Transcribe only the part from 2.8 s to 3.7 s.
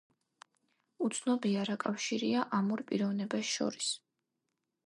პიროვნებას